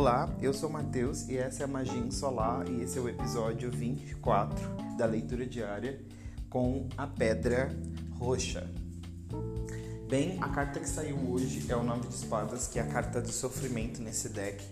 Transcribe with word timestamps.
Olá, 0.00 0.34
eu 0.40 0.54
sou 0.54 0.70
Matheus 0.70 1.28
e 1.28 1.36
essa 1.36 1.62
é 1.62 1.64
a 1.64 1.68
Magia 1.68 2.10
Solar 2.10 2.66
e 2.70 2.80
esse 2.80 2.96
é 2.96 3.02
o 3.02 3.06
episódio 3.06 3.70
24 3.70 4.96
da 4.96 5.04
leitura 5.04 5.44
diária 5.44 6.00
com 6.48 6.88
a 6.96 7.06
Pedra 7.06 7.68
Roxa. 8.18 8.66
Bem, 10.08 10.38
a 10.40 10.48
carta 10.48 10.80
que 10.80 10.88
saiu 10.88 11.18
hoje 11.30 11.70
é 11.70 11.76
o 11.76 11.82
Nove 11.82 12.08
de 12.08 12.14
Espadas, 12.14 12.66
que 12.66 12.78
é 12.78 12.82
a 12.82 12.86
carta 12.86 13.20
do 13.20 13.30
sofrimento 13.30 14.00
nesse 14.00 14.30
deck. 14.30 14.64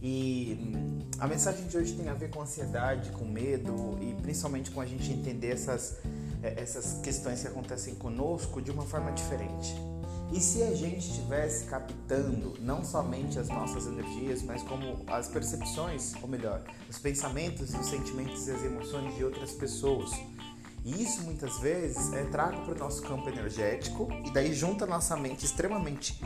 E 0.00 0.58
hum, 0.58 0.98
a 1.18 1.28
mensagem 1.28 1.66
de 1.66 1.76
hoje 1.76 1.92
tem 1.92 2.08
a 2.08 2.14
ver 2.14 2.30
com 2.30 2.40
ansiedade, 2.40 3.10
com 3.10 3.26
medo 3.26 3.98
e 4.00 4.14
principalmente 4.22 4.70
com 4.70 4.80
a 4.80 4.86
gente 4.86 5.12
entender 5.12 5.48
essas, 5.48 5.98
eh, 6.42 6.54
essas 6.56 7.02
questões 7.02 7.42
que 7.42 7.48
acontecem 7.48 7.96
conosco 7.96 8.62
de 8.62 8.70
uma 8.70 8.86
forma 8.86 9.12
diferente. 9.12 9.74
E 10.32 10.40
se 10.40 10.62
a 10.62 10.72
gente 10.74 11.08
estivesse 11.08 11.64
captando 11.64 12.54
não 12.60 12.84
somente 12.84 13.38
as 13.38 13.48
nossas 13.48 13.86
energias, 13.86 14.42
mas 14.42 14.62
como 14.62 15.04
as 15.08 15.26
percepções, 15.26 16.14
ou 16.22 16.28
melhor, 16.28 16.62
os 16.88 16.98
pensamentos, 16.98 17.74
os 17.74 17.86
sentimentos 17.86 18.46
e 18.46 18.52
as 18.52 18.62
emoções 18.62 19.14
de 19.16 19.24
outras 19.24 19.50
pessoas. 19.52 20.10
E 20.84 21.02
isso 21.02 21.22
muitas 21.22 21.58
vezes 21.58 22.12
é 22.12 22.24
trago 22.24 22.62
para 22.62 22.74
o 22.74 22.78
nosso 22.78 23.02
campo 23.02 23.28
energético 23.28 24.08
e 24.24 24.32
daí 24.32 24.54
junta 24.54 24.86
nossa 24.86 25.16
mente 25.16 25.44
extremamente 25.44 26.18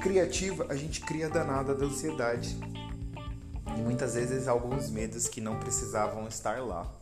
criativa, 0.00 0.66
a 0.70 0.76
gente 0.76 1.00
cria 1.00 1.28
danada 1.28 1.74
da 1.74 1.86
ansiedade. 1.86 2.56
E 3.76 3.80
muitas 3.82 4.14
vezes 4.14 4.46
alguns 4.48 4.90
medos 4.90 5.28
que 5.28 5.40
não 5.40 5.58
precisavam 5.58 6.26
estar 6.28 6.62
lá. 6.62 6.99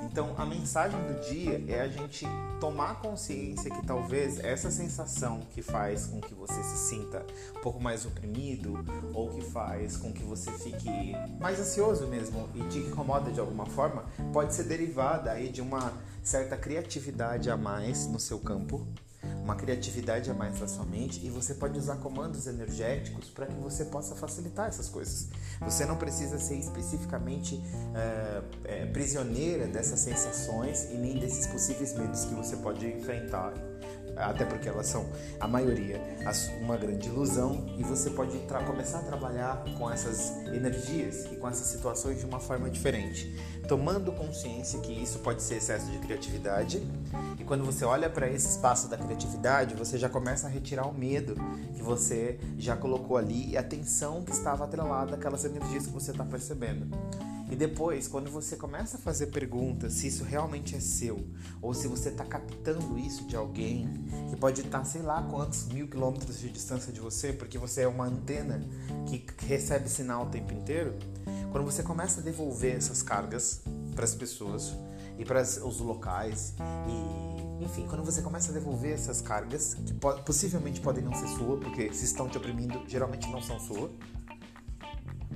Então, 0.00 0.34
a 0.36 0.46
mensagem 0.46 0.98
do 1.06 1.20
dia 1.28 1.64
é 1.68 1.80
a 1.80 1.88
gente 1.88 2.26
tomar 2.60 3.00
consciência 3.00 3.70
que 3.70 3.84
talvez 3.86 4.38
essa 4.38 4.70
sensação 4.70 5.40
que 5.50 5.62
faz 5.62 6.06
com 6.06 6.20
que 6.20 6.34
você 6.34 6.62
se 6.62 6.88
sinta 6.88 7.24
um 7.56 7.60
pouco 7.60 7.80
mais 7.80 8.06
oprimido 8.06 8.84
ou 9.12 9.30
que 9.30 9.42
faz 9.42 9.96
com 9.96 10.12
que 10.12 10.22
você 10.22 10.50
fique 10.52 10.88
mais 11.40 11.58
ansioso 11.58 12.06
mesmo 12.06 12.48
e 12.54 12.62
te 12.68 12.78
incomoda 12.78 13.30
de 13.30 13.40
alguma 13.40 13.66
forma, 13.66 14.04
pode 14.32 14.54
ser 14.54 14.64
derivada 14.64 15.32
aí 15.32 15.48
de 15.48 15.60
uma 15.60 15.92
certa 16.22 16.56
criatividade 16.56 17.50
a 17.50 17.56
mais 17.56 18.06
no 18.06 18.20
seu 18.20 18.38
campo 18.38 18.86
uma 19.48 19.54
criatividade 19.56 20.30
a 20.30 20.34
mais 20.34 20.58
da 20.58 20.68
sua 20.68 20.84
mente 20.84 21.24
e 21.24 21.30
você 21.30 21.54
pode 21.54 21.78
usar 21.78 21.96
comandos 21.96 22.46
energéticos 22.46 23.30
para 23.30 23.46
que 23.46 23.54
você 23.54 23.86
possa 23.86 24.14
facilitar 24.14 24.68
essas 24.68 24.90
coisas. 24.90 25.28
Você 25.62 25.86
não 25.86 25.96
precisa 25.96 26.38
ser 26.38 26.56
especificamente 26.56 27.58
é, 27.94 28.42
prisioneira 28.88 29.66
dessas 29.66 30.00
sensações 30.00 30.90
e 30.90 30.94
nem 30.94 31.18
desses 31.18 31.46
possíveis 31.46 31.94
medos 31.94 32.24
que 32.24 32.34
você 32.34 32.56
pode 32.56 32.86
enfrentar 32.86 33.52
até 34.18 34.44
porque 34.44 34.68
elas 34.68 34.86
são, 34.86 35.06
a 35.38 35.46
maioria, 35.46 36.00
uma 36.60 36.76
grande 36.76 37.08
ilusão, 37.08 37.66
e 37.78 37.82
você 37.82 38.10
pode 38.10 38.38
começar 38.66 38.98
a 38.98 39.02
trabalhar 39.02 39.64
com 39.76 39.90
essas 39.90 40.30
energias 40.48 41.24
e 41.26 41.36
com 41.36 41.48
essas 41.48 41.66
situações 41.66 42.18
de 42.18 42.26
uma 42.26 42.40
forma 42.40 42.68
diferente, 42.68 43.34
tomando 43.66 44.12
consciência 44.12 44.80
que 44.80 44.92
isso 44.92 45.20
pode 45.20 45.42
ser 45.42 45.56
excesso 45.56 45.90
de 45.90 45.98
criatividade, 45.98 46.82
e 47.38 47.44
quando 47.44 47.64
você 47.64 47.84
olha 47.84 48.10
para 48.10 48.28
esse 48.28 48.48
espaço 48.48 48.88
da 48.88 48.96
criatividade, 48.96 49.74
você 49.74 49.96
já 49.96 50.08
começa 50.08 50.46
a 50.46 50.50
retirar 50.50 50.86
o 50.86 50.92
medo 50.92 51.34
que 51.74 51.82
você 51.82 52.38
já 52.58 52.76
colocou 52.76 53.16
ali 53.16 53.50
e 53.50 53.56
a 53.56 53.62
tensão 53.62 54.22
que 54.22 54.32
estava 54.32 54.64
atrelada 54.64 55.14
àquelas 55.14 55.44
energias 55.44 55.86
que 55.86 55.92
você 55.92 56.10
está 56.10 56.24
percebendo. 56.24 56.86
E 57.50 57.56
depois, 57.56 58.06
quando 58.06 58.30
você 58.30 58.56
começa 58.56 58.96
a 58.96 59.00
fazer 59.00 59.28
perguntas 59.28 59.94
se 59.94 60.06
isso 60.06 60.22
realmente 60.22 60.76
é 60.76 60.80
seu, 60.80 61.26
ou 61.62 61.72
se 61.72 61.88
você 61.88 62.10
está 62.10 62.24
captando 62.24 62.98
isso 62.98 63.26
de 63.26 63.36
alguém 63.36 63.88
que 64.28 64.36
pode 64.36 64.60
estar, 64.60 64.80
tá, 64.80 64.84
sei 64.84 65.02
lá, 65.02 65.22
quantos 65.22 65.66
mil 65.66 65.88
quilômetros 65.88 66.38
de 66.40 66.50
distância 66.50 66.92
de 66.92 67.00
você, 67.00 67.32
porque 67.32 67.56
você 67.56 67.82
é 67.82 67.88
uma 67.88 68.04
antena 68.04 68.60
que 69.06 69.24
recebe 69.46 69.88
sinal 69.88 70.26
o 70.26 70.30
tempo 70.30 70.52
inteiro, 70.52 70.94
quando 71.50 71.64
você 71.64 71.82
começa 71.82 72.20
a 72.20 72.22
devolver 72.22 72.76
essas 72.76 73.02
cargas 73.02 73.62
para 73.94 74.04
as 74.04 74.14
pessoas 74.14 74.74
e 75.18 75.24
para 75.24 75.40
os 75.40 75.78
locais 75.78 76.54
e 76.86 77.38
enfim, 77.60 77.86
quando 77.88 78.04
você 78.04 78.22
começa 78.22 78.50
a 78.50 78.54
devolver 78.54 78.92
essas 78.92 79.20
cargas 79.20 79.74
que 79.74 79.92
possivelmente 80.24 80.80
podem 80.80 81.02
não 81.02 81.12
ser 81.12 81.26
sua, 81.28 81.58
porque 81.58 81.92
se 81.92 82.04
estão 82.04 82.28
te 82.28 82.38
oprimindo, 82.38 82.84
geralmente 82.86 83.28
não 83.30 83.42
são 83.42 83.58
sua, 83.58 83.90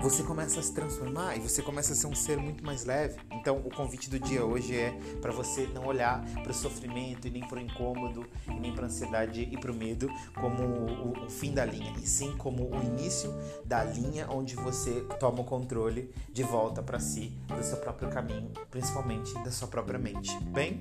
você 0.02 0.24
começa 0.24 0.58
a 0.58 0.62
se 0.64 0.72
transformar 0.72 1.36
e 1.36 1.40
você 1.40 1.62
começa 1.62 1.92
a 1.92 1.96
ser 1.96 2.08
um 2.08 2.14
ser 2.14 2.36
muito 2.36 2.66
mais 2.66 2.84
leve. 2.84 3.20
Então, 3.30 3.58
o 3.58 3.70
convite 3.70 4.10
do 4.10 4.18
dia 4.18 4.44
hoje 4.44 4.74
é 4.74 4.90
para 5.20 5.30
você 5.30 5.68
não 5.68 5.86
olhar 5.86 6.24
para 6.42 6.50
o 6.50 6.54
sofrimento 6.54 7.28
e 7.28 7.30
nem 7.30 7.46
para 7.46 7.58
o 7.58 7.60
incômodo 7.60 8.26
e 8.48 8.58
nem 8.58 8.74
para 8.74 8.82
a 8.82 8.86
ansiedade 8.86 9.48
e 9.48 9.56
para 9.56 9.70
o 9.70 9.74
medo 9.74 10.10
como 10.34 10.60
o, 10.64 11.24
o, 11.24 11.30
fim 11.30 11.54
da 11.54 11.64
linha, 11.64 11.94
e 12.02 12.06
sim 12.06 12.36
como 12.36 12.68
o 12.68 12.82
início 12.82 13.32
da 13.64 13.84
linha 13.84 14.26
onde 14.28 14.56
você 14.56 15.06
toma 15.20 15.42
o 15.42 15.44
controle 15.44 16.12
de 16.32 16.42
volta 16.42 16.82
para 16.82 16.98
si, 16.98 17.32
do 17.46 17.62
seu 17.62 17.76
próprio 17.76 18.10
caminho, 18.10 18.50
principalmente 18.72 19.32
da 19.44 19.52
sua 19.52 19.68
própria 19.68 20.00
mente. 20.00 20.36
Bem, 20.46 20.80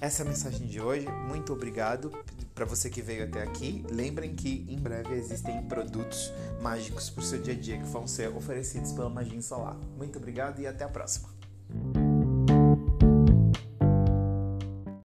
essa 0.00 0.24
é 0.24 0.26
a 0.26 0.28
mensagem 0.28 0.66
de 0.66 0.80
hoje. 0.80 1.08
Muito 1.28 1.52
obrigado 1.52 2.10
para 2.54 2.64
você 2.64 2.90
que 2.90 3.02
veio 3.02 3.24
até 3.24 3.42
aqui. 3.42 3.84
Lembrem 3.90 4.34
que 4.34 4.66
em 4.68 4.78
breve 4.78 5.14
existem 5.14 5.62
produtos 5.62 6.32
mágicos 6.60 7.10
para 7.10 7.22
o 7.22 7.24
seu 7.24 7.40
dia 7.40 7.54
a 7.54 7.56
dia 7.56 7.78
que 7.78 7.84
vão 7.84 8.06
ser 8.06 8.28
oferecidos 8.28 8.92
pela 8.92 9.08
Magia 9.08 9.40
Solar. 9.40 9.76
Muito 9.96 10.18
obrigado 10.18 10.60
e 10.60 10.66
até 10.66 10.84
a 10.84 10.88
próxima. 10.88 11.28